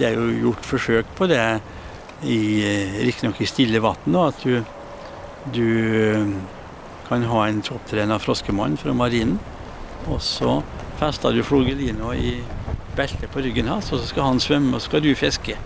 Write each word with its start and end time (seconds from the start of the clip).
Det 0.00 0.08
er 0.08 0.16
jo 0.16 0.30
gjort 0.46 0.64
forsøk 0.64 1.08
på 1.18 1.28
det, 1.28 1.44
i, 2.24 2.40
riktignok 3.04 3.40
i 3.40 3.48
stille 3.48 3.80
vann, 3.84 4.16
at 4.20 4.40
du, 4.44 4.62
du 5.52 5.66
kan 7.08 7.24
ha 7.28 7.46
en 7.48 7.60
topptrena 7.64 8.16
froskemann 8.22 8.78
fra 8.80 8.94
marinen. 8.96 9.36
Og 10.08 10.22
så 10.24 10.60
fester 11.00 11.36
du 11.36 11.42
flogelina 11.44 12.14
i 12.16 12.38
beltet 12.96 13.28
på 13.32 13.44
ryggen 13.44 13.68
hans, 13.68 13.92
og 13.92 14.00
så 14.00 14.08
skal 14.08 14.30
han 14.30 14.40
svømme, 14.40 14.74
og 14.74 14.80
så 14.80 14.88
skal 14.88 15.04
du 15.04 15.12
fiske. 15.18 15.56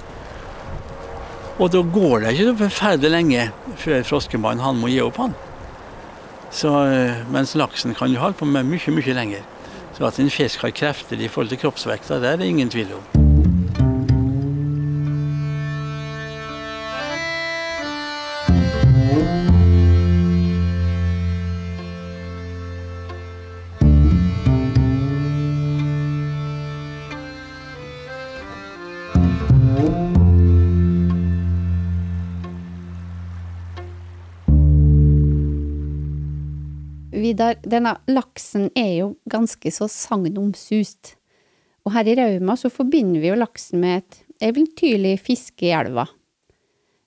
Og 1.55 1.71
da 1.71 1.83
går 1.87 2.25
det 2.25 2.35
ikke 2.35 2.49
så 2.51 2.57
forferdelig 2.65 3.13
lenge 3.15 3.49
før 3.79 4.07
froskemannen 4.09 4.65
han 4.65 4.81
må 4.81 4.91
gi 4.91 4.99
opp, 5.05 5.21
han. 5.23 5.37
Så, 6.55 6.71
mens 7.35 7.55
laksen 7.59 7.95
kan 7.99 8.11
du 8.11 8.19
holde 8.23 8.39
på 8.39 8.47
med 8.47 8.67
mye, 8.67 8.95
mye 8.95 9.15
lenger. 9.15 9.47
Så 9.95 10.07
at 10.07 10.19
en 10.19 10.31
fisk 10.31 10.67
har 10.67 10.75
krefter 10.75 11.23
i 11.23 11.31
forhold 11.31 11.55
til 11.55 11.63
kroppsvekta, 11.63 12.19
det 12.23 12.33
er 12.33 12.43
det 12.43 12.51
ingen 12.51 12.71
tvil 12.71 12.97
om. 12.99 13.24
Vidar, 37.45 37.61
denne 37.63 37.97
laksen 38.09 38.71
er 38.75 38.93
jo 39.03 39.09
ganske 39.29 39.71
så 39.73 39.89
sagnomsust. 39.91 41.17
Og 41.85 41.93
her 41.93 42.09
i 42.09 42.15
Rauma 42.17 42.57
så 42.57 42.71
forbinder 42.73 43.21
vi 43.21 43.29
jo 43.29 43.37
laksen 43.37 43.83
med 43.83 44.01
et 44.01 44.21
eventyrlig 44.49 45.19
fiske 45.21 45.67
i 45.69 45.75
elva. 45.77 46.07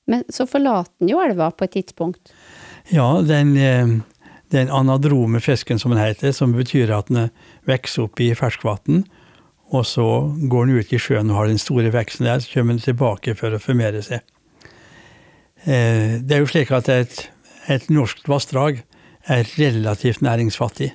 Men 0.08 0.24
så 0.30 0.46
forlater 0.48 0.94
den 1.00 1.10
jo 1.10 1.22
elva 1.24 1.50
på 1.52 1.66
et 1.66 1.74
tidspunkt. 1.74 2.32
Ja, 2.94 3.22
den, 3.22 3.58
eh, 3.58 3.88
den 4.54 4.70
anadrome 4.70 5.42
fisken 5.42 5.80
som 5.80 5.92
den 5.92 6.04
heter, 6.04 6.32
som 6.32 6.54
betyr 6.54 6.94
at 6.94 7.08
den 7.08 7.32
vokser 7.66 8.06
opp 8.06 8.22
i 8.22 8.34
ferskvann, 8.36 9.06
og 9.74 9.86
så 9.86 10.06
går 10.48 10.68
den 10.68 10.78
ut 10.78 10.94
i 10.94 11.00
sjøen 11.00 11.32
og 11.32 11.36
har 11.36 11.48
den 11.48 11.58
store 11.58 11.92
veksten 11.92 12.26
der, 12.26 12.40
så 12.40 12.54
kommer 12.54 12.78
den 12.78 12.86
tilbake 12.86 13.36
for 13.36 13.52
å 13.52 13.60
formere 13.60 14.06
seg. 14.06 14.22
Eh, 15.66 16.22
det 16.22 16.32
er 16.32 16.46
jo 16.46 16.54
slik 16.54 16.72
at 16.72 16.88
et, 16.90 17.28
et 17.68 17.90
norsk 17.90 18.22
vassdrag 18.30 18.86
er 19.28 19.50
relativt 19.60 20.22
næringsfattig. 20.22 20.94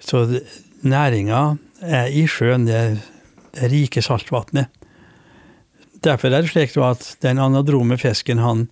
Så 0.00 0.40
næringa 0.82 1.56
er 1.82 2.06
i 2.06 2.26
sjøen, 2.26 2.66
det, 2.66 3.00
det 3.54 3.70
rike 3.72 4.02
saltvannet. 4.02 4.66
Derfor 6.04 6.28
er 6.28 6.44
det 6.44 6.52
slik 6.52 6.76
at 6.76 7.16
den 7.22 7.38
anadrome 7.38 7.98
fisken 7.98 8.38
han 8.38 8.68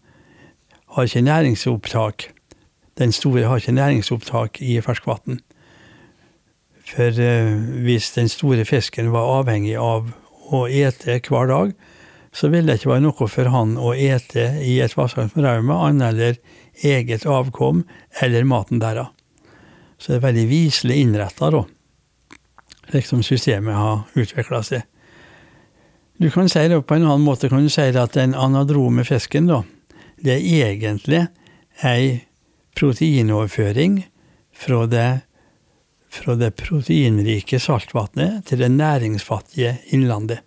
har 0.95 1.09
ikke 1.09 1.21
næringsopptak. 1.21 2.29
Den 2.99 3.13
store 3.13 3.49
har 3.49 3.57
ikke 3.57 3.73
næringsopptak 3.73 4.61
i 4.63 4.81
ferskvann. 4.81 5.41
For 6.85 7.11
uh, 7.11 7.83
hvis 7.83 8.13
den 8.15 8.29
store 8.29 8.65
fisken 8.65 9.11
var 9.13 9.41
avhengig 9.41 9.75
av 9.81 10.13
å 10.53 10.67
ete 10.69 11.19
hver 11.27 11.49
dag, 11.51 11.73
så 12.35 12.51
ville 12.51 12.69
det 12.69 12.83
ikke 12.83 12.93
være 12.93 13.07
noe 13.07 13.29
for 13.31 13.51
han 13.51 13.77
å 13.79 13.95
ete 13.95 14.45
i 14.63 14.79
et 14.85 14.95
vassdrag 14.97 15.31
som 15.33 15.43
Rauma, 15.43 15.81
annet 15.89 16.13
eller 16.13 16.39
eget 16.83 17.27
avkom 17.27 17.85
eller 18.23 18.45
maten 18.45 18.81
deres. 18.83 19.13
Så 19.99 20.13
det 20.13 20.19
er 20.19 20.27
veldig 20.27 20.49
viselig 20.51 20.97
innretta, 21.01 21.51
da, 21.55 21.63
slik 22.91 23.07
som 23.09 23.23
systemet 23.25 23.79
har 23.79 24.03
utvikla 24.19 24.61
seg. 24.67 24.83
Du 26.19 26.29
kan 26.31 26.49
si 26.51 26.63
det 26.71 26.81
på 26.87 26.97
en 26.97 27.07
annen 27.07 27.25
måte 27.27 27.49
kan 27.51 27.65
du 27.65 27.71
si 27.73 27.87
det 27.91 28.03
at 28.03 28.19
den 28.19 28.37
anadrome 28.39 29.07
fisken, 29.07 29.49
da, 29.51 29.63
det 30.23 30.37
er 30.37 30.69
egentlig 30.69 31.25
ei 31.83 32.25
proteinoverføring 32.79 34.03
fra 34.55 34.85
det, 34.91 35.09
fra 36.11 36.37
det 36.39 36.53
proteinrike 36.59 37.59
saltvannet 37.63 38.45
til 38.51 38.63
det 38.63 38.71
næringsfattige 38.75 39.77
innlandet. 39.95 40.45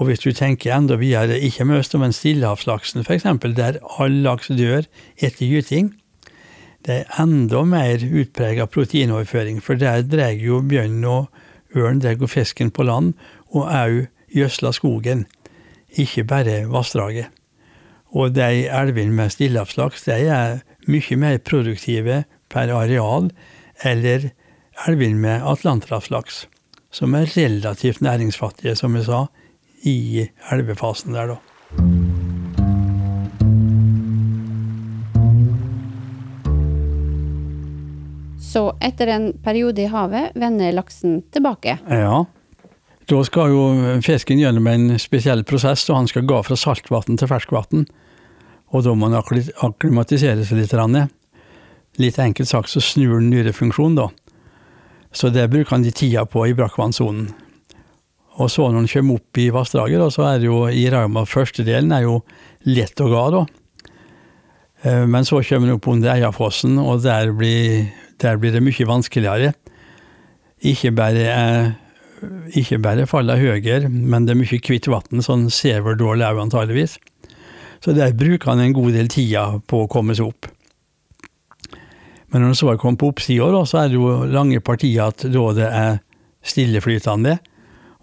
Og 0.00 0.08
hvis 0.08 0.22
du 0.24 0.30
tenker 0.32 0.72
enda 0.72 0.96
videre, 0.96 1.36
ikke 1.44 1.66
mest 1.68 1.94
om 1.94 2.02
en 2.06 2.14
stillehavslaksen 2.16 3.04
f.eks., 3.04 3.26
der 3.56 3.76
all 4.00 4.22
laks 4.24 4.48
dør 4.48 4.86
etter 5.20 5.44
gyting, 5.44 5.90
det 6.88 7.02
er 7.02 7.18
enda 7.20 7.60
mer 7.68 8.00
utprega 8.00 8.64
proteinoverføring, 8.64 9.58
for 9.60 9.76
der 9.76 10.00
drar 10.08 10.32
jo 10.40 10.62
bjørn 10.64 11.04
og 11.04 11.28
ørn 11.76 12.00
drar 12.00 12.24
fisken 12.32 12.72
på 12.72 12.86
land, 12.88 13.12
og 13.52 13.68
òg 13.68 14.06
gjødsler 14.32 14.72
skogen, 14.72 15.26
ikke 15.92 16.24
bare 16.24 16.62
vassdraget. 16.72 17.28
Og 18.16 18.32
de 18.34 18.64
elvene 18.72 19.12
med 19.12 19.34
stillehavslaks 19.36 20.06
de 20.08 20.16
er 20.32 20.62
mye 20.88 21.16
mer 21.20 21.36
produktive 21.44 22.22
per 22.48 22.72
areal 22.72 23.28
eller 23.84 24.30
elvene 24.88 25.20
med 25.20 25.44
atlanterhavslaks, 25.44 26.46
som 26.90 27.14
er 27.14 27.28
relativt 27.36 28.00
næringsfattige, 28.00 28.74
som 28.80 28.96
jeg 28.96 29.04
sa, 29.04 29.26
i 29.86 30.28
elvefasen 30.52 31.16
der, 31.16 31.34
da. 31.34 31.38
Så 38.50 38.64
etter 38.82 39.06
en 39.06 39.32
periode 39.44 39.84
i 39.84 39.88
havet 39.90 40.34
vender 40.34 40.72
laksen 40.74 41.20
tilbake? 41.30 41.78
Ja. 41.86 42.24
Da 43.10 43.20
skal 43.26 43.52
jo 43.54 43.62
fisken 44.02 44.38
gjennom 44.42 44.66
en 44.70 44.98
spesiell 45.02 45.44
prosess, 45.46 45.84
og 45.90 46.00
han 46.00 46.08
skal 46.10 46.26
gå 46.26 46.42
fra 46.46 46.58
saltvann 46.58 47.18
til 47.18 47.30
ferskvann. 47.30 47.86
Og 48.70 48.84
da 48.86 48.94
må 48.94 49.10
han 49.10 49.18
akklimatisere 49.18 50.44
seg 50.46 50.60
litt. 50.62 50.74
Litt 51.98 52.18
enkelt 52.22 52.48
sagt 52.50 52.70
så 52.70 52.82
snur 52.82 53.16
han 53.18 53.30
nyrefunksjonen, 53.30 53.98
da. 53.98 54.08
Så 55.10 55.30
det 55.34 55.48
bruker 55.50 55.74
han 55.74 55.86
de 55.86 55.90
tida 55.90 56.22
på 56.26 56.46
i 56.46 56.54
brakkvannsonen. 56.54 57.32
Og 58.38 58.50
så 58.52 58.68
når 58.70 58.84
en 58.84 58.90
kommer 58.92 59.18
opp 59.18 59.40
i 59.40 59.48
vassdraget, 59.52 60.04
så 60.14 60.26
er 60.28 60.38
det 60.40 60.48
jo 60.48 60.62
i 60.68 60.86
Rauma 60.92 61.24
førstedelen 61.28 61.90
er 61.92 62.06
jo 62.06 62.20
lett 62.68 63.00
å 63.02 63.08
ga, 63.10 63.24
da. 63.34 63.42
Eh, 64.82 65.04
men 65.10 65.26
så 65.28 65.42
kommer 65.44 65.68
en 65.68 65.76
opp 65.76 65.88
under 65.90 66.14
Eiafossen, 66.14 66.78
og 66.78 67.02
der 67.04 67.34
blir, 67.36 67.90
der 68.22 68.40
blir, 68.40 68.54
det 68.54 68.62
mye 68.64 68.88
vanskeligere. 68.88 69.52
Ikke 70.70 70.92
bare, 70.92 71.74
ikke 72.56 72.78
bare 72.82 73.08
faller 73.08 73.40
høyere, 73.40 73.88
men 73.88 74.28
det 74.28 74.34
er 74.36 74.40
mye 74.40 74.60
hvitt 74.60 74.88
vann, 74.92 75.24
sånn 75.24 75.48
severdårlig 75.52 76.28
òg 76.28 76.44
antageligvis. 76.46 76.98
Så 77.80 77.96
der 77.96 78.12
bruker 78.12 78.52
han 78.52 78.60
en 78.60 78.76
god 78.76 78.92
del 78.92 79.08
tida 79.08 79.44
på 79.68 79.84
å 79.84 79.90
komme 79.90 80.16
seg 80.16 80.28
opp. 80.28 80.50
Men 82.30 82.44
når 82.44 82.52
han 82.52 82.58
så 82.58 82.74
kommet 82.78 83.00
på 83.00 83.08
oppsida, 83.10 83.64
så 83.66 83.82
er 83.82 83.88
det 83.90 83.96
jo 83.98 84.10
lange 84.30 84.60
partier 84.62 85.08
at 85.08 85.24
da 85.24 85.46
det 85.56 85.66
er 85.66 85.96
stilleflytende. 86.46 87.38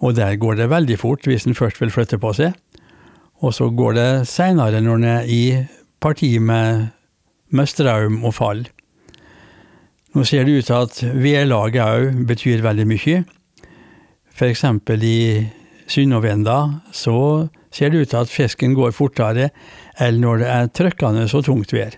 Og 0.06 0.16
der 0.16 0.36
går 0.38 0.60
det 0.60 0.70
veldig 0.70 1.00
fort 1.00 1.26
hvis 1.26 1.48
en 1.48 1.58
først 1.58 1.82
vil 1.82 1.94
flytte 1.94 2.20
på 2.22 2.34
seg. 2.38 2.54
Og 3.42 3.54
så 3.54 3.70
går 3.70 3.98
det 3.98 4.10
seinere 4.30 4.82
når 4.82 4.98
en 4.98 5.08
er 5.10 5.30
i 5.30 5.44
parti 6.02 6.38
med, 6.38 6.88
med 7.50 7.70
strøm 7.70 8.24
og 8.26 8.34
fall. 8.38 8.66
Nå 10.16 10.24
ser 10.26 10.46
det 10.46 10.58
ut 10.58 10.70
til 10.70 10.78
at 10.78 11.02
vedlaget 11.18 11.84
òg 11.84 12.26
betyr 12.30 12.64
veldig 12.66 12.88
mye. 12.90 13.22
F.eks. 14.34 14.64
i 15.04 15.20
Synnøvenda 15.88 16.58
så 16.94 17.48
ser 17.72 17.90
det 17.90 18.02
ut 18.02 18.10
til 18.10 18.24
at 18.24 18.32
fisken 18.32 18.76
går 18.78 18.96
fortere 18.96 19.50
enn 20.02 20.20
når 20.22 20.42
det 20.42 20.50
er 20.52 20.70
trykkende 20.74 21.26
og 21.28 21.46
tungt 21.46 21.74
vær. 21.74 21.98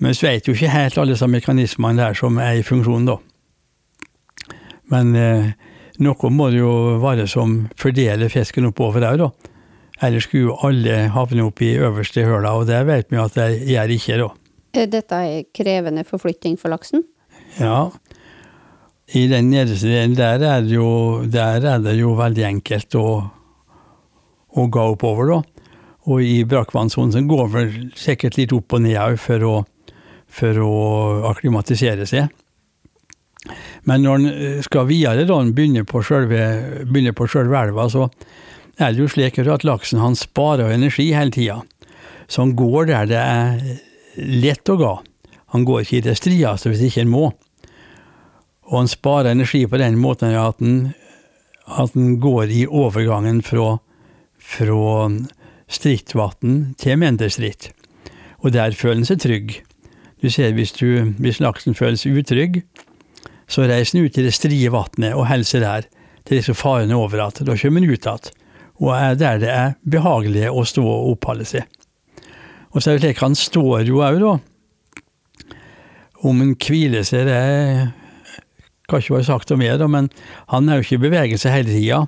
Men 0.00 0.12
vi 0.12 0.26
vet 0.28 0.48
jo 0.48 0.52
ikke 0.52 0.72
helt 0.72 0.98
alle 0.98 1.14
disse 1.14 1.28
mekanismene 1.28 2.02
der 2.02 2.16
som 2.16 2.36
er 2.42 2.58
i 2.58 2.64
funksjon, 2.66 3.08
da. 3.08 3.16
Men 4.92 5.14
eh, 5.16 5.52
noe 6.02 6.30
må 6.32 6.50
det 6.52 6.60
jo 6.60 6.72
være 7.02 7.26
som 7.30 7.66
fordeler 7.78 8.32
fisken 8.32 8.68
oppover 8.70 9.04
der, 9.04 9.20
da. 9.20 9.52
Ellers 10.04 10.26
skulle 10.28 10.50
jo 10.50 10.56
alle 10.66 11.06
havne 11.14 11.46
opp 11.46 11.62
i 11.64 11.72
øverste 11.80 12.26
høla, 12.26 12.52
og 12.58 12.66
det 12.68 12.82
vet 12.88 13.12
vi 13.12 13.20
at 13.20 13.36
det 13.38 13.48
gjør 13.70 13.94
ikke, 13.96 14.18
da. 14.20 14.28
Dette 14.92 15.20
er 15.24 15.46
krevende 15.56 16.04
forflytting 16.04 16.58
for 16.60 16.68
laksen? 16.68 17.06
Ja. 17.56 17.88
I 19.16 19.24
den 19.30 19.48
nederste 19.52 19.88
delen 19.88 20.16
der 20.18 20.42
er 20.44 20.64
det 20.66 20.74
jo, 20.74 20.88
er 21.24 21.80
det 21.80 21.94
jo 21.96 22.12
veldig 22.18 22.44
enkelt 22.50 22.98
å, 22.98 23.06
å 24.52 24.66
gå 24.68 24.88
oppover, 24.96 25.32
da. 25.32 25.40
Og 26.06 26.22
i 26.22 26.42
brakkvannsonen 26.46 27.26
går 27.26 27.48
vel 27.54 27.76
sikkert 27.98 28.36
litt 28.38 28.52
opp 28.54 28.76
og 28.76 28.84
ned 28.84 28.98
òg 29.00 29.16
for, 29.18 29.64
for 30.28 30.60
å 30.62 30.74
akklimatisere 31.32 32.06
seg. 32.06 32.28
Men 33.88 34.04
når 34.04 34.18
en 34.18 34.28
eh, 34.32 34.60
skal 34.64 34.88
videre, 34.90 35.26
da 35.28 35.38
en 35.40 35.54
begynner 35.56 35.86
på 35.86 36.02
sjølve 36.02 37.62
elva, 37.62 37.88
så 37.92 38.08
er 38.76 38.92
det 38.92 39.00
jo 39.00 39.08
slik 39.10 39.38
at 39.40 39.64
laksen 39.64 40.02
han 40.02 40.16
sparer 40.18 40.74
energi 40.74 41.10
hele 41.16 41.32
tida. 41.32 41.62
Så 42.28 42.42
han 42.42 42.56
går 42.58 42.90
der 42.90 43.10
det 43.10 43.22
er 43.22 43.60
lett 44.16 44.68
å 44.68 44.78
gå. 44.80 44.92
Han 45.54 45.64
går 45.64 45.84
ikke 45.84 46.00
i 46.00 46.06
det 46.08 46.16
strieste 46.18 46.72
hvis 46.72 46.84
ikke 46.88 47.04
han 47.04 47.12
må. 47.12 47.30
Og 48.66 48.80
han 48.80 48.90
sparer 48.90 49.30
energi 49.30 49.62
på 49.70 49.78
den 49.78 49.98
måten 50.02 50.34
at 50.34 50.58
han, 50.60 50.90
at 51.66 51.94
han 51.94 52.16
går 52.20 52.50
i 52.50 52.64
overgangen 52.66 53.42
fra, 53.46 53.76
fra 54.42 55.06
strittvann 55.70 56.74
til 56.80 56.98
mindre. 56.98 57.30
Og 58.42 58.52
der 58.52 58.74
føler 58.74 59.00
han 59.00 59.08
seg 59.08 59.22
trygg. 59.22 59.56
Du 60.22 60.28
ser 60.32 60.54
hvis, 60.56 60.72
du, 60.72 61.14
hvis 61.20 61.40
laksen 61.40 61.76
føles 61.76 62.06
utrygg, 62.08 62.62
så 63.46 63.66
reiser 63.66 63.98
han 63.98 64.06
ut 64.06 64.18
i 64.18 64.26
det 64.26 64.34
strie 64.34 64.72
vannet 64.72 65.14
og 65.14 65.28
seg 65.46 65.62
der 65.62 65.86
til 66.26 66.40
disse 66.40 66.54
farene 66.58 66.96
over 66.98 67.28
at 67.28 67.42
Da 67.46 67.54
kommer 67.54 67.80
han 67.80 67.90
ut 67.90 68.06
igjen, 68.06 68.32
og 68.82 68.90
er 68.96 69.14
der 69.14 69.38
det 69.40 69.52
er 69.52 69.76
behagelig 69.84 70.50
å 70.50 70.64
stå 70.66 70.82
og 70.82 71.12
oppholde 71.14 71.46
seg. 71.48 71.64
Og 72.74 72.82
så 72.82 72.90
er 72.90 72.98
det 72.98 73.06
slik 73.06 73.22
han 73.22 73.38
står 73.38 73.86
jo 73.88 74.02
òg, 74.04 74.18
da. 74.20 74.34
Om 76.26 76.42
han 76.42 76.52
hviler 76.60 77.06
seg, 77.06 77.28
det 77.28 77.36
er 77.36 77.86
kanskje 78.90 79.16
være 79.16 79.28
sagt 79.30 79.52
om 79.54 79.62
mer, 79.62 79.78
da, 79.80 79.88
men 79.88 80.10
han 80.52 80.68
er 80.68 80.78
jo 80.78 80.86
ikke 80.86 80.98
i 80.98 81.04
bevegelse 81.06 81.52
hele 81.52 81.72
tida. 81.72 82.02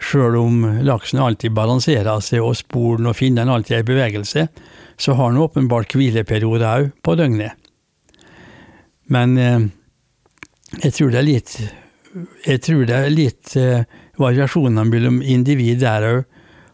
Sjøl 0.00 0.36
om 0.40 0.62
laksen 0.86 1.20
alltid 1.20 1.52
balanserer 1.56 2.22
seg 2.24 2.44
og 2.44 2.56
sporen 2.58 3.08
og 3.10 3.16
finnen 3.18 3.50
alltid 3.52 3.78
er 3.78 3.84
i 3.84 3.90
bevegelse, 3.90 4.46
så 5.00 5.16
har 5.16 5.30
han 5.30 5.40
åpenbart 5.40 5.96
hvileperioder 5.96 6.68
òg 6.70 6.92
på 7.04 7.16
døgnet. 7.16 7.56
Men 9.10 9.36
eh, 9.40 9.68
jeg 10.78 10.94
tror 10.94 11.10
det 11.10 11.18
er 11.20 11.26
litt 11.26 11.56
jeg 12.44 12.62
tror 12.64 12.86
det 12.88 12.96
er 12.96 13.12
litt 13.12 13.56
eh, 13.58 13.86
variasjoner 14.18 14.86
mellom 14.88 15.20
individ 15.22 15.82
der 15.84 16.06
òg. 16.08 16.22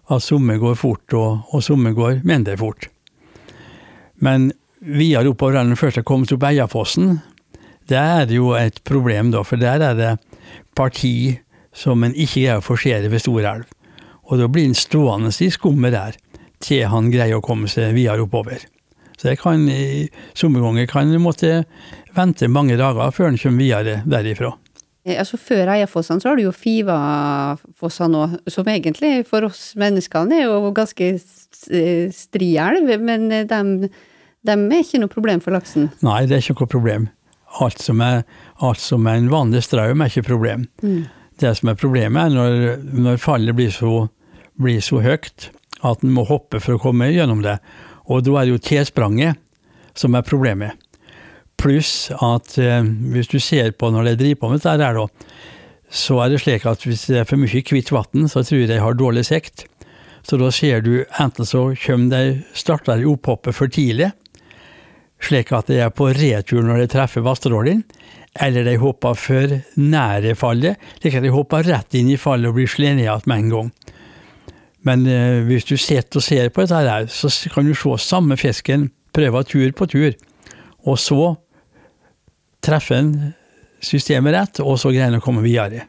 At 0.07 0.23
somme 0.23 0.55
går 0.63 0.77
fort, 0.79 1.11
og, 1.19 1.49
og 1.51 1.65
somme 1.67 1.91
går 1.91 2.21
mindre 2.23 2.55
fort. 2.61 2.87
Men 4.23 4.53
videre 4.79 5.33
oppover 5.33 5.59
den 5.59 5.75
første 5.75 5.83
først 5.83 5.99
er 5.99 6.07
kommet 6.07 6.35
opp 6.37 6.47
Eiafossen, 6.47 7.17
der 7.91 8.21
er 8.21 8.29
det 8.31 8.39
jo 8.39 8.53
et 8.55 8.79
problem, 8.87 9.33
da. 9.35 9.43
For 9.43 9.59
der 9.59 9.83
er 9.83 9.99
det 9.99 10.13
parti 10.79 11.41
som 11.75 12.07
en 12.07 12.15
ikke 12.15 12.45
greier 12.45 12.63
å 12.63 12.65
forsere 12.65 13.11
ved 13.11 13.25
Storelv. 13.25 13.67
Og 14.31 14.39
da 14.39 14.47
blir 14.47 14.71
en 14.71 14.79
stående 14.79 15.35
i 15.43 15.51
skummet 15.51 15.95
der 15.95 16.17
til 16.63 16.87
han 16.91 17.11
greier 17.11 17.39
å 17.39 17.45
komme 17.45 17.67
seg 17.71 17.95
videre 17.99 18.23
oppover. 18.25 18.63
Så 19.17 19.31
det 19.31 19.39
kan, 19.41 19.65
somme 20.37 20.61
ganger 20.61 20.89
kan 20.91 21.09
en 21.09 21.25
måtte 21.25 21.65
vente 22.17 22.49
mange 22.53 22.77
dager 22.77 23.13
før 23.17 23.31
en 23.31 23.41
kommer 23.41 23.65
videre 23.65 24.01
derifra. 24.09 24.53
Eh, 25.07 25.19
altså 25.19 25.39
Før 25.41 25.71
Eiafossene 25.77 26.23
så 26.23 26.31
har 26.31 26.39
du 26.39 26.47
jo 26.47 26.55
Fivafossene 26.55 28.23
òg, 28.23 28.37
som 28.53 28.69
egentlig 28.71 29.21
for 29.29 29.47
oss 29.49 29.71
menneskene 29.79 30.41
er 30.41 30.49
jo 30.49 30.73
ganske 30.77 31.13
stri 32.13 32.51
elv, 32.61 32.91
men 33.01 33.29
de, 33.31 33.91
de, 34.47 34.57
er 34.57 34.83
ikke 34.83 35.01
noe 35.03 35.13
problem 35.13 35.43
for 35.45 35.57
laksen? 35.57 35.91
Nei, 36.05 36.25
det 36.27 36.37
er 36.37 36.45
ikke 36.45 36.61
noe 36.67 36.75
problem. 36.75 37.09
Alt 37.63 37.81
som 37.81 38.03
er, 38.05 38.25
alt 38.61 38.83
som 38.83 39.07
er 39.09 39.23
en 39.23 39.31
vanlig 39.33 39.63
strøm, 39.65 40.03
er 40.03 40.13
ikke 40.13 40.29
problem. 40.29 40.67
Mm. 40.83 41.07
Det 41.41 41.53
som 41.57 41.71
er 41.71 41.79
problemet, 41.79 42.27
er 42.27 42.35
når, 42.35 42.85
når 43.07 43.23
fallet 43.23 43.57
blir 43.57 43.73
så, 43.73 44.07
blir 44.61 44.83
så 44.85 45.01
høyt 45.05 45.51
at 45.87 46.03
en 46.05 46.15
må 46.17 46.25
hoppe 46.27 46.61
for 46.63 46.77
å 46.77 46.83
komme 46.83 47.11
gjennom 47.13 47.43
det. 47.45 47.59
Og 48.07 48.25
da 48.27 48.39
er 48.39 48.47
det 48.47 48.55
jo 48.55 48.63
T-spranget 48.63 49.41
som 49.97 50.15
er 50.15 50.27
problemet. 50.27 50.77
Pluss 51.57 52.11
at 52.13 52.59
eh, 52.61 52.85
hvis 53.13 53.31
du 53.33 53.39
ser 53.41 53.73
på 53.79 53.91
når 53.91 54.11
de 54.11 54.19
driver 54.21 54.43
på 54.43 54.51
med 54.53 54.61
dette, 54.61 54.85
her, 54.85 55.07
så 55.89 56.19
er 56.23 56.33
det 56.33 56.43
slik 56.43 56.67
at 56.69 56.85
hvis 56.85 57.07
det 57.09 57.23
er 57.23 57.29
for 57.29 57.41
mye 57.41 57.63
hvitt 57.65 57.93
vann, 57.95 58.29
så 58.29 58.43
tror 58.45 58.63
jeg 58.63 58.71
de 58.71 58.83
har 58.83 58.99
dårlig 58.99 59.25
sikt. 59.29 59.67
Så 60.27 60.39
da 60.41 60.51
ser 60.51 60.83
du 60.83 61.05
enten 61.21 61.47
så 61.47 61.71
kommer 61.85 62.11
de, 62.11 62.43
starter 62.55 63.05
opphoppet 63.07 63.55
for 63.55 63.71
tidlig, 63.71 64.11
slik 65.23 65.53
at 65.55 65.71
de 65.71 65.79
er 65.81 65.93
på 65.95 66.11
retur 66.13 66.65
når 66.67 66.83
de 66.83 66.89
treffer 66.93 67.25
Vasterålen, 67.25 67.85
eller 68.43 68.67
de 68.67 68.75
hopper 68.83 69.15
for 69.17 69.55
nære 69.81 70.35
fallet, 70.37 70.83
slik 71.01 71.17
at 71.17 71.25
de 71.25 71.33
hopper 71.33 71.65
rett 71.71 71.97
inn 71.97 72.11
i 72.13 72.19
fallet 72.21 72.51
og 72.51 72.59
blir 72.59 72.69
slått 72.69 72.99
ned 72.99 73.07
igjen 73.07 73.31
med 73.31 73.39
en 73.39 73.53
gang. 73.55 73.71
Men 74.87 75.07
eh, 75.11 75.43
hvis 75.47 75.67
du 75.67 75.75
sitter 75.81 76.21
og 76.21 76.25
ser 76.25 76.53
på 76.55 76.63
dette, 76.63 76.85
her, 76.87 77.11
så 77.11 77.31
kan 77.53 77.67
du 77.67 77.75
se 77.75 77.97
samme 78.03 78.39
fisken 78.39 78.91
prøve 79.17 79.43
tur 79.49 79.69
på 79.73 79.89
tur, 79.91 80.15
og 80.87 80.99
så 81.01 81.35
treffer 82.65 83.01
en 83.01 83.13
systemet 83.85 84.35
rett, 84.35 84.61
og 84.65 84.79
så 84.81 84.93
greier 84.93 85.13
en 85.13 85.21
å 85.21 85.25
komme 85.25 85.45
videre. 85.45 85.87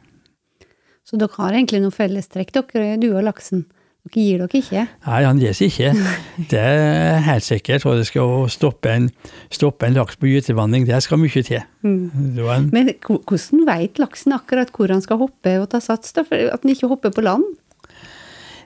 Så 1.08 1.20
dere 1.20 1.36
har 1.40 1.56
egentlig 1.56 1.82
noen 1.84 1.96
fellestrekk, 1.96 2.54
dere, 2.56 2.96
du 3.00 3.10
og 3.14 3.26
laksen? 3.28 3.66
Dere 4.08 4.24
gir 4.24 4.42
dere 4.44 4.60
ikke? 4.62 4.84
Nei, 5.08 5.20
han 5.24 5.40
gir 5.42 5.56
seg 5.56 5.72
ikke. 5.72 5.92
Det 6.52 6.64
er 6.64 7.22
helt 7.26 7.46
sikkert. 7.46 7.86
Og 7.88 8.00
det 8.00 8.08
skal 8.10 8.46
stoppe 8.52 8.92
en, 8.94 9.08
stoppe 9.52 9.88
en 9.88 9.98
laks 9.98 10.20
på 10.20 10.30
gytevanning, 10.32 10.86
det 10.88 11.00
skal 11.04 11.20
mye 11.20 11.44
til. 11.44 11.64
Mm. 11.84 12.40
En... 12.44 12.68
Men 12.76 12.92
hvordan 13.04 13.66
vet 13.68 14.00
laksen 14.00 14.36
akkurat 14.36 14.72
hvor 14.76 14.92
han 14.94 15.04
skal 15.04 15.20
hoppe 15.24 15.58
og 15.62 15.70
ta 15.72 15.82
sats, 15.84 16.16
da, 16.16 16.24
for 16.28 16.52
at 16.52 16.64
han 16.64 16.76
ikke 16.76 16.92
hopper 16.92 17.16
på 17.16 17.26
land? 17.26 17.48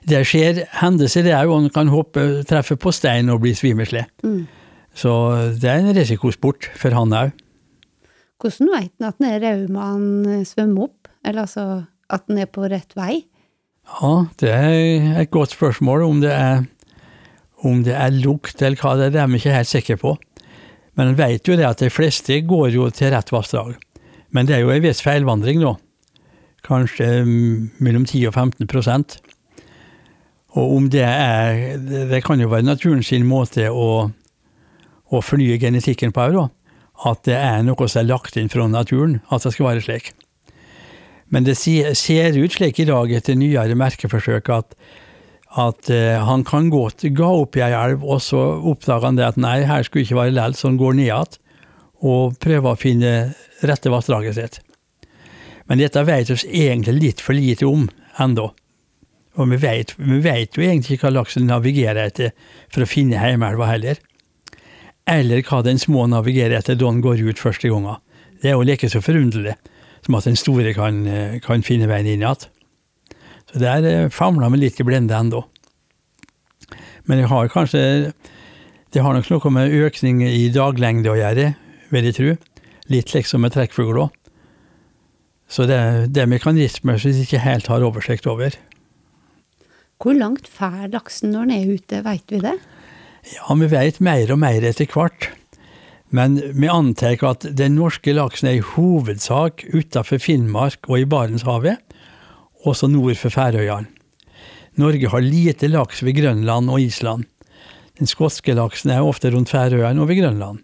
Det 0.08 0.24
skjer 0.26 0.64
hendelser 0.80 1.26
det 1.26 1.34
er 1.36 1.46
jo 1.46 1.54
han 1.54 1.70
kan 1.74 1.90
hoppe, 1.92 2.42
treffe 2.48 2.76
på 2.80 2.90
stein 2.94 3.30
og 3.30 3.42
bli 3.44 3.54
svimesle. 3.54 4.04
Mm. 4.26 4.44
Så 4.98 5.12
det 5.62 5.70
er 5.70 5.80
en 5.80 5.96
risikosport 5.96 6.68
for 6.78 6.94
han 6.96 7.14
òg. 7.16 7.32
Hvordan 8.42 8.72
veit 8.72 8.90
han 8.98 9.12
at 9.12 9.20
den 9.22 9.36
raumaen 9.44 10.06
eh, 10.26 10.46
svømmer 10.46 10.88
opp, 10.88 11.10
eller 11.22 11.44
altså 11.44 11.66
at 12.12 12.26
den 12.26 12.42
er 12.42 12.50
på 12.50 12.66
rett 12.66 12.96
vei? 12.98 13.22
Ja, 13.86 14.26
det 14.42 14.50
er 14.50 15.20
et 15.22 15.30
godt 15.30 15.54
spørsmål. 15.54 16.02
Om 16.02 16.20
det 16.24 16.32
er, 16.34 16.64
om 17.62 17.84
det 17.86 17.94
er 17.94 18.18
lukt 18.18 18.62
eller 18.62 18.78
hva 18.80 18.96
det 18.98 19.08
er, 19.08 19.14
det 19.14 19.22
er 19.22 19.30
vi 19.30 19.40
ikke 19.40 19.56
helt 19.56 19.70
sikre 19.70 19.98
på. 20.00 20.16
Men 20.98 21.12
en 21.12 21.18
vet 21.18 21.48
jo 21.48 21.56
det 21.56 21.68
at 21.68 21.80
de 21.80 21.90
fleste 21.92 22.42
går 22.44 22.74
jo 22.74 22.90
til 22.92 23.14
rett 23.14 23.32
vassdrag. 23.32 23.78
Men 24.32 24.48
det 24.48 24.56
er 24.56 24.64
jo 24.64 24.72
en 24.74 24.84
viss 24.84 25.02
feilvandring 25.04 25.62
nå. 25.62 25.76
Kanskje 26.66 27.22
mellom 27.82 28.04
10 28.06 28.26
og 28.30 28.34
15 28.34 28.68
Og 30.52 30.74
om 30.76 30.88
det 30.92 31.04
er 31.04 31.78
Det 32.10 32.22
kan 32.24 32.40
jo 32.40 32.50
være 32.52 32.66
naturen 32.66 33.02
sin 33.02 33.24
måte 33.26 33.70
å, 33.70 34.10
å 35.08 35.20
fornye 35.24 35.58
genetikken 35.60 36.12
på 36.12 36.28
òg, 36.28 36.50
at 37.08 37.22
det 37.24 37.38
er 37.38 37.62
noe 37.66 37.88
som 37.88 38.02
er 38.02 38.10
lagt 38.10 38.36
inn 38.36 38.52
fra 38.52 38.68
naturen, 38.68 39.20
at 39.30 39.42
det 39.42 39.54
skal 39.54 39.72
være 39.72 39.84
slik. 39.84 40.12
Men 41.32 41.46
det 41.48 41.56
ser 41.56 42.36
ut 42.36 42.52
slik 42.52 42.82
i 42.82 42.88
dag 42.88 43.12
etter 43.16 43.38
nyere 43.38 43.74
merkeforsøk 43.78 44.50
at, 44.52 44.74
at 45.56 45.88
uh, 45.88 46.20
han 46.28 46.44
kan 46.44 46.68
godt 46.72 47.06
ga 47.16 47.30
opp 47.40 47.56
i 47.56 47.64
ei 47.64 47.72
elv, 47.72 48.04
og 48.04 48.20
så 48.20 48.42
oppdager 48.60 49.08
han 49.08 49.16
det 49.16 49.30
at 49.30 49.40
nei, 49.40 49.62
her 49.64 49.86
skulle 49.88 50.04
ikke 50.04 50.20
være 50.20 50.36
lell, 50.36 50.54
så 50.54 50.68
han 50.68 50.80
går 50.80 50.98
ned 50.98 51.08
igjen 51.08 51.38
og 52.02 52.36
prøver 52.42 52.74
å 52.74 52.78
finne 52.78 53.12
rette 53.62 53.90
vassdraget 53.92 54.36
sitt. 54.36 54.60
Men 55.70 55.78
dette 55.78 56.02
vet 56.04 56.32
vi 56.32 56.64
egentlig 56.66 56.98
litt 56.98 57.22
for 57.22 57.38
lite 57.38 57.68
om 57.68 57.86
ennå. 58.20 58.48
Og 59.40 59.48
vi 59.48 59.56
vet, 59.62 59.94
jo 59.96 60.62
egentlig 60.62 60.98
ikke 60.98 61.08
hva 61.08 61.18
laksen 61.22 61.46
navigerer 61.48 62.10
etter 62.10 62.32
for 62.72 62.84
å 62.84 62.88
finne 62.90 63.20
heimelva 63.20 63.70
heller 63.70 64.00
eller 65.08 65.42
hva 65.42 65.62
den 65.66 65.80
små 65.82 66.06
navigerer 66.10 66.60
etter 66.60 66.78
da 66.78 66.90
den 66.90 67.02
går 67.02 67.22
ut 67.26 67.40
første 67.40 67.70
gangen. 67.70 67.98
Det 68.42 68.50
er 68.50 68.56
jo 68.56 68.66
like 68.66 68.90
så 68.90 69.02
forunderlig 69.02 69.56
som 70.02 70.18
at 70.18 70.26
den 70.26 70.38
store 70.38 70.74
kan, 70.74 71.06
eh, 71.06 71.38
kan 71.42 71.62
finne 71.62 71.88
veien 71.90 72.06
inn 72.06 72.22
igjen. 72.22 72.46
Så 73.50 73.58
der 73.62 73.86
eh, 73.86 74.08
famler 74.10 74.50
vi 74.50 74.62
litt 74.62 74.80
i 74.80 74.86
blinde 74.86 75.14
ennå. 75.14 75.44
Men 77.06 77.18
jeg 77.18 77.28
har 77.28 77.48
kanskje 77.48 78.12
Det 78.92 79.00
har 79.00 79.14
nok 79.14 79.30
noe 79.30 79.50
med 79.50 79.72
økning 79.72 80.20
i 80.20 80.50
daglengde 80.52 81.08
å 81.08 81.16
gjøre, 81.16 81.54
vil 81.88 82.04
jeg 82.04 82.14
tro. 82.14 82.34
Litt 82.92 83.14
liksom 83.14 83.40
med 83.40 83.54
trekkfugler 83.54 84.02
òg. 84.02 84.10
Så 85.48 85.64
det, 85.64 86.12
det 86.12 86.20
er 86.20 86.28
mekanismer 86.28 86.98
som 87.00 87.08
vi 87.08 87.24
ikke 87.24 87.40
helt 87.40 87.70
har 87.72 87.80
oversikt 87.80 88.28
over. 88.28 88.52
Hvor 90.02 90.16
langt 90.18 90.48
fær 90.50 90.88
laksen 90.90 91.30
når 91.30 91.46
den 91.46 91.54
er 91.54 91.74
ute, 91.76 92.02
veit 92.02 92.32
vi 92.32 92.40
det? 92.42 92.56
Ja, 93.36 93.54
vi 93.54 93.68
vet 93.70 94.00
mer 94.02 94.32
og 94.34 94.40
mer 94.42 94.64
etter 94.66 94.88
hvert. 94.90 95.28
Men 96.12 96.40
vi 96.58 96.68
antar 96.68 97.22
at 97.24 97.46
den 97.56 97.78
norske 97.78 98.12
laksen 98.12 98.50
er 98.50 98.58
i 98.58 98.66
hovedsak 98.74 99.62
utenfor 99.70 100.20
Finnmark 100.20 100.90
og 100.90 100.98
i 100.98 101.06
Barentshavet, 101.08 101.78
også 102.66 102.90
nord 102.90 103.16
for 103.20 103.32
Færøyene. 103.32 103.88
Norge 104.80 105.08
har 105.12 105.24
lite 105.24 105.68
laks 105.68 106.02
ved 106.02 106.16
Grønland 106.16 106.70
og 106.72 106.80
Island. 106.80 107.24
Den 108.00 108.08
skotske 108.08 108.54
laksen 108.56 108.90
er 108.90 109.04
ofte 109.04 109.30
rundt 109.30 109.52
Færøyene 109.52 110.02
og 110.02 110.08
ved 110.08 110.22
Grønland. 110.22 110.60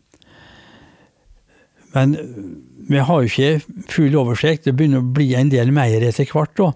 Men 1.94 2.16
vi 2.88 3.00
har 3.04 3.22
jo 3.22 3.28
ikke 3.28 3.82
full 3.92 4.16
oversikt. 4.16 4.64
Det 4.64 4.74
begynner 4.76 5.04
å 5.04 5.12
bli 5.14 5.30
en 5.36 5.52
del 5.52 5.72
mer 5.76 6.04
etter 6.08 6.28
hvert. 6.28 6.56
da. 6.56 6.72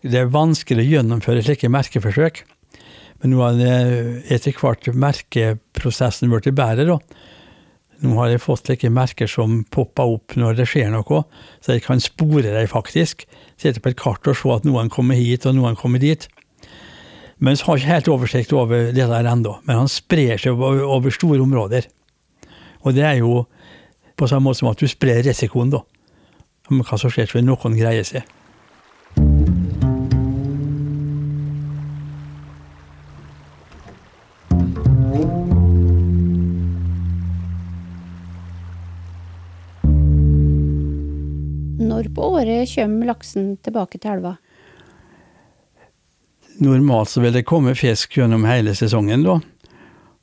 Det 0.00 0.16
er 0.16 0.32
vanskelig 0.32 0.86
å 0.86 0.90
gjennomføre 0.94 1.42
slike 1.44 1.68
merkeforsøk. 1.68 2.44
Men 3.20 3.34
nå 3.34 3.42
har 3.44 3.58
etter 4.32 4.56
hvert 4.56 4.88
merkeprosessen 4.96 6.32
blitt 6.32 6.48
bedre. 6.56 6.86
da. 6.88 6.96
Nå 8.00 8.14
har 8.16 8.30
jeg 8.32 8.40
fått 8.40 8.64
slike 8.64 8.88
merker 8.88 9.28
som 9.28 9.58
popper 9.68 10.14
opp 10.16 10.36
når 10.40 10.56
det 10.56 10.66
skjer 10.70 10.88
noe, 10.94 11.24
så 11.60 11.76
jeg 11.76 11.84
kan 11.84 12.00
spore 12.00 12.48
dem 12.48 12.70
faktisk. 12.70 13.26
Sitte 13.60 13.82
på 13.84 13.92
et 13.92 14.00
kart 14.00 14.24
og 14.24 14.38
se 14.40 14.54
at 14.54 14.64
noen 14.64 14.88
kommer 14.88 15.20
hit, 15.20 15.44
og 15.44 15.58
noen 15.58 15.76
kommer 15.76 16.00
dit. 16.00 16.24
Men 17.36 17.56
jeg 17.56 17.66
har 17.66 17.76
ikke 17.76 17.92
helt 17.92 18.08
oversikt 18.08 18.56
over 18.56 18.88
det 18.96 19.04
der 19.04 19.28
ennå. 19.28 19.58
Men 19.68 19.82
han 19.82 19.92
sprer 19.92 20.40
seg 20.40 20.56
over, 20.56 21.12
store 21.12 21.44
områder. 21.44 21.88
Og 22.88 22.96
det 22.96 23.04
er 23.04 23.20
jo 23.20 23.44
på 24.16 24.28
samme 24.28 24.48
måte 24.48 24.62
som 24.62 24.72
at 24.72 24.80
du 24.80 24.88
sprer 24.88 25.20
risikoen, 25.24 25.72
da. 25.72 25.84
Om 26.72 26.80
hva 26.86 26.96
som 27.00 27.12
skjer 27.12 27.28
hvis 27.28 27.44
noen 27.44 27.76
greier 27.76 28.06
seg. 28.06 28.24
På 42.14 42.30
året 42.36 42.70
kommer 42.74 43.10
laksen 43.12 43.54
tilbake 43.64 44.00
til 44.00 44.16
elva? 44.16 44.36
Normalt 46.60 47.12
så 47.12 47.22
vil 47.24 47.32
det 47.34 47.46
komme 47.48 47.76
fisk 47.78 48.18
gjennom 48.18 48.44
hele 48.48 48.74
sesongen, 48.76 49.24
da. 49.24 49.38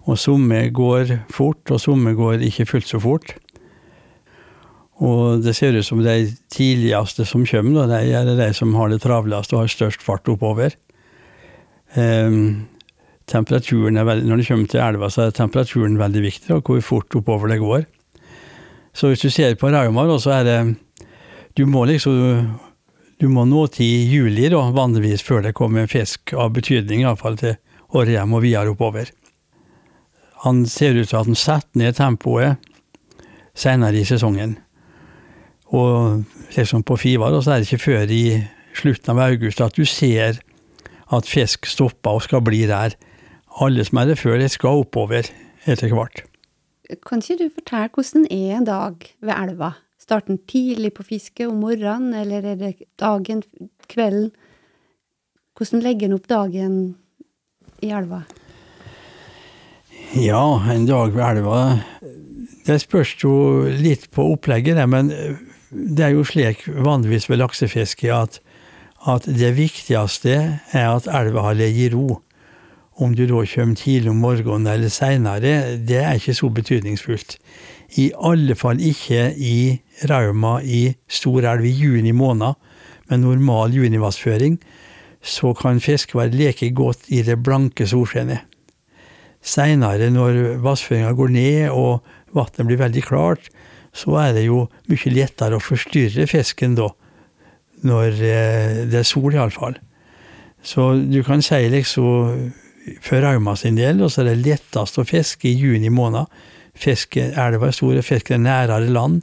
Og 0.07 0.19
somme 0.21 0.67
går 0.71 1.17
fort, 1.33 1.63
og 1.73 1.81
somme 1.83 2.13
går 2.15 2.45
ikke 2.47 2.67
fullt 2.69 2.91
så 2.91 3.01
fort. 3.03 3.33
Og 5.03 5.43
det 5.45 5.53
ser 5.57 5.75
ut 5.77 5.85
som 5.85 6.01
de 6.01 6.31
tidligste 6.53 7.25
som 7.27 7.45
kommer, 7.45 7.83
da, 7.85 7.99
de 7.99 8.13
er 8.17 8.31
de 8.37 8.47
som 8.55 8.73
har 8.77 8.89
det 8.89 9.03
travlest 9.03 9.53
og 9.53 9.65
har 9.65 9.73
størst 9.73 10.05
fart 10.05 10.29
oppover. 10.31 10.73
Um, 11.93 12.67
temperaturen 13.29 13.97
er 13.97 14.07
veldig, 14.07 14.25
når 14.29 14.41
det 14.41 14.47
kommer 14.47 14.71
til 14.71 14.81
elva, 14.81 15.09
så 15.13 15.27
er 15.27 15.35
temperaturen 15.37 15.99
veldig 15.99 16.23
viktig, 16.25 16.49
og 16.55 16.65
hvor 16.65 16.81
fort 16.85 17.19
oppover 17.19 17.53
det 17.53 17.61
går. 17.61 17.85
Så 18.97 19.11
hvis 19.11 19.21
du 19.21 19.29
ser 19.29 19.53
på 19.59 19.69
Rauma, 19.69 20.07
så 20.17 20.39
er 20.39 20.47
det 20.47 20.59
Du 21.57 21.65
må 21.65 21.87
liksom 21.89 22.57
du 23.17 23.25
må 23.33 23.47
nå 23.49 23.63
til 23.73 24.11
juli, 24.11 24.45
da, 24.53 24.59
vanligvis, 24.69 25.23
før 25.25 25.41
det 25.41 25.55
kommer 25.57 25.89
fisk 25.89 26.35
av 26.37 26.51
betydning, 26.53 27.01
iallfall 27.01 27.37
til 27.39 27.55
Orrhjem 27.97 28.35
og 28.37 28.43
videre 28.43 28.75
oppover. 28.75 29.09
Han 30.43 30.65
ser 30.69 30.99
ut 30.99 31.09
til 31.09 31.17
at 31.17 31.25
han 31.25 31.39
setter 31.39 31.81
ned 31.81 31.97
tempoet 31.97 32.61
senere 33.57 33.97
i 33.97 34.05
sesongen. 34.05 34.53
Og 35.73 36.21
liksom 36.53 36.85
på 36.85 36.99
Fivar 37.01 37.33
så 37.41 37.55
er 37.55 37.63
det 37.63 37.71
ikke 37.71 37.87
før 37.87 38.13
i 38.13 38.23
slutten 38.77 39.15
av 39.15 39.23
august 39.25 39.63
at 39.65 39.73
du 39.73 39.81
ser 39.89 40.37
at 41.09 41.25
fisk 41.25 41.65
stopper 41.65 42.19
og 42.19 42.27
skal 42.27 42.45
bli 42.45 42.67
der. 42.69 42.93
Alle 43.57 43.87
som 43.87 43.97
er 44.03 44.11
det 44.11 44.19
før, 44.21 44.37
det 44.37 44.51
skal 44.53 44.83
oppover 44.83 45.31
etter 45.65 45.89
hvert. 45.89 46.21
Kan 47.07 47.25
ikke 47.25 47.41
du 47.41 47.49
fortelle 47.49 47.89
hvordan 47.97 48.29
er 48.29 48.59
en 48.59 48.69
dag 48.69 49.09
ved 49.25 49.33
elva? 49.33 49.73
Starter 50.07 50.31
den 50.31 50.37
tidlig 50.47 50.93
på 50.95 51.03
fisket 51.03 51.49
om 51.49 51.57
morgenen, 51.59 52.13
eller 52.15 52.45
er 52.53 52.55
det 52.55 52.69
dagen, 52.95 53.41
kvelden? 53.91 54.29
Hvordan 55.57 55.81
legger 55.83 56.07
en 56.07 56.15
opp 56.15 56.29
dagen 56.31 56.77
i 57.83 57.89
elva? 57.91 58.21
Ja, 60.15 60.61
en 60.71 60.85
dag 60.87 61.11
ved 61.11 61.25
elva 61.25 61.57
Det 62.63 62.77
spørs 62.79 63.17
jo 63.19 63.33
litt 63.67 64.07
på 64.15 64.29
opplegget, 64.31 64.79
men 64.87 65.11
det 65.71 66.05
er 66.05 66.15
jo 66.15 66.23
slik 66.23 66.63
vanligvis 66.71 67.27
ved 67.27 67.41
laksefiske 67.41 68.07
at, 68.13 68.39
at 69.03 69.27
det 69.27 69.57
viktigste 69.59 70.37
er 70.71 70.87
at 70.87 71.11
elva 71.11 71.49
har 71.49 71.59
ligget 71.59 71.91
i 71.91 71.95
ro. 71.97 72.21
Om 72.95 73.11
du 73.11 73.25
da 73.27 73.43
kommer 73.43 73.75
tidlig 73.75 74.15
om 74.15 74.23
morgenen 74.23 74.71
eller 74.71 74.87
seinere, 74.87 75.75
det 75.83 75.99
er 75.99 76.15
ikke 76.15 76.37
så 76.39 76.47
betydningsfullt. 76.49 77.41
I 77.95 78.11
alle 78.19 78.55
fall 78.59 78.81
ikke 78.83 79.31
i 79.39 79.77
Rauma 80.09 80.57
i 80.61 80.89
stor 81.07 81.45
elv 81.53 81.65
i 81.65 81.71
juni 81.71 82.11
måned, 82.11 82.57
med 83.07 83.23
normal 83.23 83.71
junivassføring, 83.71 84.57
så 85.23 85.53
kan 85.55 85.79
fisk 85.79 86.15
være 86.15 86.35
like 86.35 86.69
godt 86.75 87.07
i 87.07 87.21
det 87.23 87.39
blanke 87.43 87.87
solskinnet. 87.87 88.43
Seinere, 89.39 90.09
når 90.11 90.57
vassføringa 90.59 91.13
går 91.15 91.31
ned 91.31 91.69
og 91.71 92.03
vannet 92.35 92.67
blir 92.67 92.81
veldig 92.81 93.03
klart, 93.05 93.47
så 93.95 94.17
er 94.19 94.35
det 94.35 94.45
jo 94.47 94.65
mye 94.91 95.13
lettere 95.13 95.57
å 95.57 95.63
forstyrre 95.63 96.27
fisken 96.29 96.75
da, 96.77 96.89
når 97.87 98.19
eh, 98.19 98.83
det 98.91 99.01
er 99.01 99.07
sol, 99.07 99.31
iallfall. 99.33 99.77
Så 100.61 100.97
du 101.07 101.21
kan 101.23 101.41
si 101.45 101.61
liksom 101.71 102.51
for 103.03 103.23
Rauma 103.23 103.55
sin 103.55 103.77
del, 103.77 104.01
og 104.03 104.11
så 104.11 104.23
er 104.23 104.31
det 104.31 104.45
lettest 104.45 104.99
å 104.99 105.05
fiske 105.07 105.49
i 105.49 105.55
juni 105.57 105.91
måned. 105.93 106.27
Fiske, 106.77 107.31
elva 107.33 107.69
er 107.69 107.75
stor, 107.75 107.99
fisken 108.05 108.39
er 108.39 108.45
nærere 108.45 108.91
land. 108.93 109.21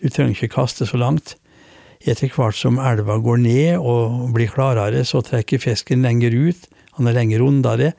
Du 0.00 0.08
trenger 0.08 0.34
ikke 0.34 0.54
kaste 0.56 0.88
så 0.88 1.00
langt. 1.00 1.36
Etter 2.04 2.32
hvert 2.32 2.56
som 2.56 2.80
elva 2.80 3.16
går 3.22 3.40
ned 3.44 3.78
og 3.80 4.32
blir 4.34 4.50
klarere, 4.52 5.04
så 5.08 5.22
trekker 5.24 5.62
fisken 5.62 6.04
lenger 6.04 6.34
ut. 6.36 6.66
Han 6.98 7.08
er 7.08 7.16
lenger 7.16 7.44
rundere. 7.44 7.92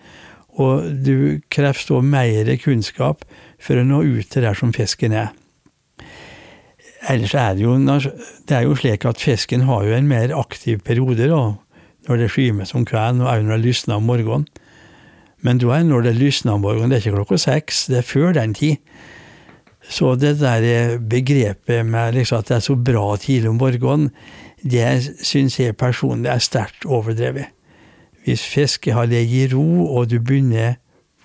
Og 0.62 0.86
du 1.04 1.42
krever 1.52 1.82
så 1.82 2.00
mer 2.02 2.52
kunnskap 2.62 3.26
for 3.60 3.80
å 3.80 3.88
nå 3.88 4.04
ut 4.06 4.30
til 4.32 4.46
der 4.46 4.58
som 4.58 4.74
fisken 4.76 5.16
er. 5.16 5.34
Ellers 7.12 7.36
er 7.38 7.58
det 7.58 7.66
jo, 7.66 7.76
det 7.78 8.56
er 8.56 8.64
jo 8.66 8.78
slik 8.80 9.06
at 9.06 9.22
fisken 9.22 9.66
har 9.68 9.84
jo 9.86 9.94
en 9.94 10.08
mer 10.10 10.32
aktiv 10.34 10.80
periode 10.86 11.28
da, 11.30 11.42
når 12.08 12.22
det 12.22 12.30
skymer 12.34 12.70
som 12.70 12.86
kvelden, 12.88 13.22
og 13.22 13.30
også 13.30 13.46
når 13.46 13.58
det 13.58 13.66
lysner 13.66 14.00
om 14.00 14.08
morgenen. 14.10 14.48
Men 15.46 15.60
da 15.62 15.76
er 15.76 15.86
når 15.86 16.08
det 16.08 16.16
lysner 16.18 16.56
om 16.58 16.64
morgenen, 16.66 16.90
det 16.90 16.98
er 16.98 17.06
ikke 17.06 17.20
klokka 17.20 17.38
seks, 17.42 17.86
det 17.92 18.00
er 18.02 18.08
før 18.08 18.34
den 18.34 18.56
tid. 18.58 18.82
Så 19.86 20.16
det 20.18 20.40
der 20.40 20.98
begrepet 20.98 21.86
med 21.86 22.18
liksom 22.18 22.42
at 22.42 22.50
det 22.50 22.56
er 22.58 22.66
så 22.66 22.76
bra 22.76 23.06
tidlig 23.22 23.52
om 23.52 23.60
morgenen, 23.62 24.10
det 24.66 24.88
syns 25.22 25.60
jeg 25.60 25.78
personlig 25.78 26.32
er 26.32 26.42
sterkt 26.42 26.88
overdrevet. 26.90 27.52
Hvis 28.26 28.48
ligget 28.58 29.52
i 29.52 29.54
ro, 29.54 29.86
og 29.86 30.10
du 30.10 30.18
begynner 30.20 30.80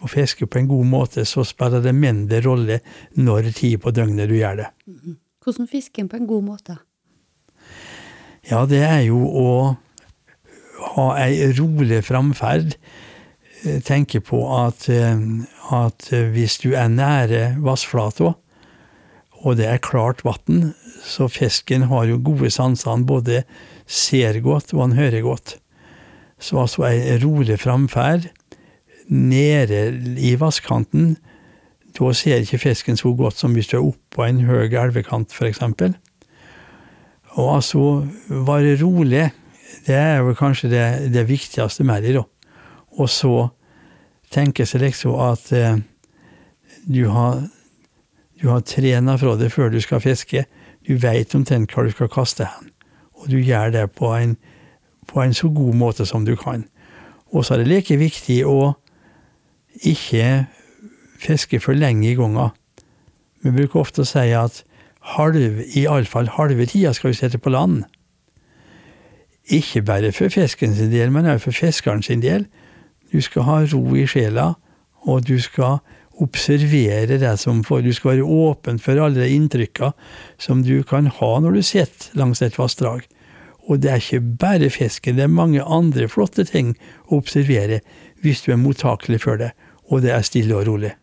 å 0.04 0.08
fiske 0.08 0.46
på 0.46 0.60
en 0.60 0.68
god 0.68 0.84
måte, 0.84 1.24
så 1.24 1.44
spiller 1.44 1.80
det 1.80 1.94
mindre 1.96 2.42
rolle 2.44 2.80
når 3.16 3.52
tid 3.56 3.80
på 3.80 3.90
døgnet 3.90 4.28
du 4.28 4.36
gjør 4.36 4.56
det. 4.60 4.68
Hvordan 5.40 5.68
fisker 5.68 6.02
en 6.02 6.08
på 6.08 6.20
en 6.20 6.28
god 6.28 6.44
måte? 6.44 6.76
Ja, 8.50 8.66
det 8.68 8.82
er 8.84 9.00
jo 9.08 9.24
å 9.24 9.48
ha 10.96 11.06
ei 11.20 11.48
rolig 11.56 12.02
framferd. 12.04 12.76
Eh, 13.64 13.80
tenke 13.84 14.22
på 14.24 14.40
at, 14.56 14.88
eh, 14.88 15.18
at 15.72 16.08
hvis 16.32 16.58
du 16.62 16.72
er 16.72 16.88
nære 16.88 17.56
vassflata, 17.60 18.34
og 19.40 19.56
det 19.56 19.66
er 19.66 19.80
klart 19.84 20.24
vann, 20.24 20.74
så 21.04 21.28
fisken 21.28 21.88
har 21.88 22.04
jo 22.08 22.20
gode 22.24 22.50
sanser. 22.52 22.90
Han 22.90 23.06
både 23.06 23.42
ser 23.86 24.40
godt 24.44 24.74
og 24.74 24.82
han 24.82 24.98
hører 24.98 25.24
godt. 25.24 25.56
Så 26.40 26.60
altså 26.60 26.84
ei 26.88 27.16
rolig 27.20 27.58
framferd 27.60 28.28
nede 29.08 29.80
i 30.20 30.34
vannkanten 30.40 31.16
da 31.98 32.12
ser 32.14 32.44
ikke 32.44 32.60
fisken 32.62 32.96
så 32.96 33.12
godt 33.16 33.40
som 33.40 33.56
hvis 33.56 33.70
du 33.70 33.76
er 33.78 33.88
oppå 33.88 34.24
en 34.24 34.44
høy 34.46 34.68
elvekant, 34.68 35.32
f.eks. 35.34 35.62
Og 37.36 37.54
altså, 37.56 38.06
være 38.28 38.76
rolig, 38.82 39.30
det 39.86 39.96
er 39.96 40.22
vel 40.22 40.36
kanskje 40.38 40.70
det, 40.70 40.84
det 41.14 41.26
viktigste 41.28 41.84
med 41.84 42.06
det, 42.06 42.14
da. 42.20 42.24
Og 42.98 43.10
så 43.10 43.48
tenkes 44.32 44.74
seg 44.74 44.84
liksom 44.84 45.18
at 45.20 45.52
eh, 45.52 45.80
du 46.86 47.06
har 47.10 47.42
du 48.40 48.48
har 48.48 48.62
trena 48.64 49.18
fra 49.20 49.34
det 49.36 49.50
før 49.52 49.68
du 49.68 49.80
skal 49.84 50.00
fiske. 50.00 50.46
Du 50.88 50.94
veit 50.96 51.34
omtrent 51.36 51.72
hva 51.74 51.84
du 51.84 51.90
skal 51.92 52.08
kaste 52.08 52.46
hen. 52.48 52.70
Og 53.20 53.28
du 53.28 53.36
gjør 53.36 53.74
det 53.74 53.90
på 53.92 54.14
en, 54.16 54.36
på 55.06 55.20
en 55.20 55.34
så 55.36 55.50
god 55.52 55.76
måte 55.76 56.06
som 56.08 56.24
du 56.24 56.32
kan. 56.40 56.64
Og 57.36 57.44
så 57.44 57.54
er 57.54 57.62
det 57.62 57.68
like 57.68 57.98
viktig 58.00 58.40
å 58.48 58.72
ikke 59.84 60.46
fiske 61.20 61.60
for 61.60 61.76
lenge 61.76 62.08
i 62.08 62.16
gangen. 62.16 62.56
Vi 63.44 63.52
bruker 63.52 63.82
ofte 63.84 64.06
å 64.06 64.08
si 64.08 64.32
at 64.36 64.62
halv, 65.16 65.60
iallfall 65.76 66.32
halve 66.36 66.66
tida 66.68 66.94
skal 66.96 67.12
vi 67.12 67.20
sette 67.20 67.40
på 67.40 67.52
land. 67.52 67.84
Ikke 69.52 69.82
bare 69.84 70.14
for 70.16 70.32
fisken 70.32 70.74
sin 70.76 70.92
del, 70.92 71.12
men 71.12 71.28
også 71.28 71.50
for 71.50 71.60
fiskeren 71.60 72.02
sin 72.06 72.24
del. 72.24 72.48
Du 73.10 73.20
skal 73.20 73.46
ha 73.48 73.60
ro 73.72 73.82
i 73.98 74.06
sjela, 74.08 74.54
og 75.08 75.24
du 75.26 75.38
skal 75.42 75.80
observere 76.20 77.18
det 77.20 77.32
som 77.40 77.62
får. 77.64 77.82
Du 77.86 77.92
skal 77.96 78.14
være 78.14 78.28
åpen 78.50 78.78
for 78.82 79.00
alle 79.00 79.22
de 79.22 79.34
inntrykka 79.34 79.92
som 80.38 80.62
du 80.66 80.82
kan 80.86 81.08
ha 81.20 81.32
når 81.40 81.58
du 81.58 81.62
sitter 81.64 82.20
langs 82.20 82.42
et 82.44 82.58
vassdrag. 82.60 83.06
Og 83.68 83.80
det 83.82 83.90
er 83.90 84.02
ikke 84.02 84.36
bare 84.40 84.70
fisken, 84.72 85.16
det 85.16 85.26
er 85.26 85.32
mange 85.32 85.62
andre 85.62 86.08
flotte 86.10 86.44
ting 86.48 86.74
å 87.08 87.20
observere 87.20 87.80
hvis 88.24 88.42
du 88.44 88.52
er 88.52 88.60
mottakelig 88.60 89.22
for 89.24 89.40
det, 89.40 89.52
og 89.88 90.02
det 90.04 90.12
er 90.14 90.26
stille 90.26 90.56
og 90.56 90.66
rolig. 90.68 90.94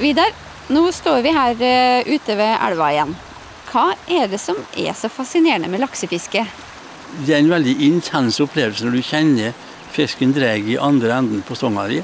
Vidar, 0.00 0.30
nå 0.72 0.86
står 0.96 1.18
vi 1.20 1.32
her 1.36 1.58
uh, 1.60 2.06
ute 2.08 2.36
ved 2.38 2.54
elva 2.56 2.86
igjen. 2.94 3.10
Hva 3.68 3.90
er 4.08 4.30
det 4.32 4.38
som 4.40 4.56
er 4.72 4.94
så 4.96 5.10
fascinerende 5.12 5.68
med 5.68 5.82
laksefiske? 5.82 6.46
Det 7.26 7.34
er 7.34 7.42
en 7.42 7.52
veldig 7.52 7.74
intens 7.84 8.40
opplevelse 8.40 8.86
når 8.86 8.96
du 8.96 9.04
kjenner 9.04 9.52
fisken 9.92 10.32
drar 10.32 10.56
i 10.56 10.78
andre 10.80 11.12
enden 11.18 11.44
på 11.44 11.58
stonga 11.58 11.84
di. 11.90 12.00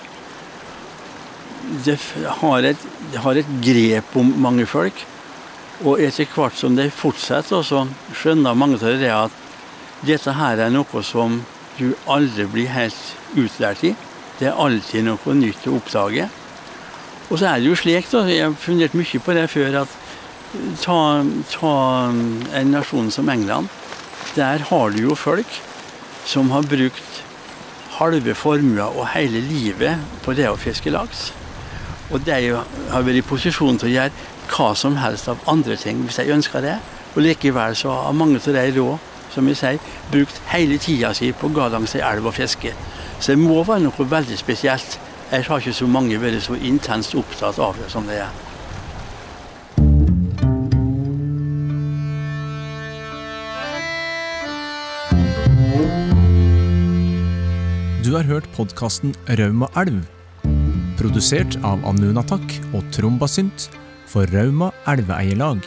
Det 1.86 1.96
har, 2.42 2.68
et, 2.68 2.86
det 3.14 3.24
har 3.24 3.40
et 3.40 3.56
grep 3.64 4.14
om 4.20 4.34
mange 4.44 4.68
folk. 4.68 5.06
Og 5.80 6.02
etter 6.02 6.28
hvert 6.36 6.60
som 6.60 6.76
det 6.76 6.90
fortsetter, 6.92 7.64
så 7.64 7.86
skjønner 8.12 8.58
mange 8.60 8.76
av 8.76 9.00
det 9.00 9.12
at 9.14 9.44
dette 10.04 10.36
her 10.36 10.66
er 10.66 10.74
noe 10.74 11.02
som 11.06 11.40
du 11.80 11.94
aldri 12.04 12.44
blir 12.52 12.74
helt 12.76 13.36
utlært 13.40 13.88
i. 13.88 13.96
Det 14.36 14.50
er 14.50 14.60
alltid 14.66 15.08
noe 15.08 15.40
nytt 15.40 15.64
å 15.64 15.78
oppdage. 15.80 16.28
Og 17.30 17.38
så 17.38 17.49
er 17.50 17.61
det 17.61 17.71
jo 17.71 17.78
slik, 17.78 18.11
da, 18.12 18.23
jeg 18.30 18.45
har 18.45 18.59
fundert 18.61 18.95
mye 18.95 19.23
på 19.23 19.35
det 19.35 19.49
før, 19.50 19.80
at 19.83 19.95
ta, 20.83 20.99
ta 21.50 21.73
en 22.61 22.75
nasjon 22.75 23.11
som 23.11 23.28
England. 23.33 23.68
Der 24.37 24.62
har 24.68 24.95
du 24.95 25.00
jo 25.09 25.16
folk 25.18 25.59
som 26.26 26.50
har 26.54 26.66
brukt 26.68 27.23
halve 27.97 28.35
formua 28.35 28.90
og 28.92 29.09
hele 29.14 29.40
livet 29.40 29.99
på 30.25 30.35
det 30.37 30.49
å 30.50 30.59
fiske 30.61 30.92
laks. 30.92 31.30
Og 32.12 32.23
de 32.26 32.52
har 32.54 33.06
vært 33.06 33.18
i 33.18 33.26
posisjon 33.26 33.78
til 33.80 33.90
å 33.90 33.95
gjøre 33.97 34.26
hva 34.52 34.68
som 34.78 34.99
helst 35.00 35.30
av 35.33 35.42
andre 35.50 35.75
ting 35.80 36.04
hvis 36.04 36.21
de 36.21 36.35
ønsker 36.37 36.62
det. 36.62 36.76
Og 37.16 37.25
likevel 37.25 37.75
så 37.78 37.95
har 38.04 38.14
mange 38.14 38.38
av 38.38 38.54
de 38.54 38.66
da, 38.76 38.99
som 39.33 39.49
jeg 39.49 39.59
sier, 39.59 39.80
brukt 40.12 40.38
hele 40.52 40.78
tida 40.78 41.11
si 41.16 41.33
på 41.33 41.49
å 41.49 41.56
gå 41.56 41.66
langs 41.73 41.97
ei 41.97 42.04
elv 42.04 42.28
og 42.28 42.37
fiske. 42.37 42.73
Så 43.18 43.33
det 43.33 43.40
må 43.40 43.62
være 43.64 43.88
noe 43.88 44.09
veldig 44.12 44.38
spesielt. 44.38 44.99
Ellers 45.33 45.49
har 45.50 45.59
ikke 45.59 45.73
så 45.75 45.87
mange 45.90 46.18
vært 46.23 46.45
så 46.45 46.54
intenst 46.54 47.16
opptatt 47.18 47.59
av 47.59 47.75
det 47.80 47.88
som 47.90 48.06
det 48.06 48.21
er. 48.23 48.35
Du 58.06 58.12
har 58.14 58.28
hørt 58.28 58.47
podkasten 58.54 59.16
Rauma 59.40 59.66
elv. 59.83 60.04
Produsert 60.97 61.59
av 61.66 61.83
Anunatak 61.90 62.54
og 62.71 62.87
Trombasynt 62.95 63.66
for 64.06 64.30
Rauma 64.30 64.71
elveeierlag. 64.87 65.66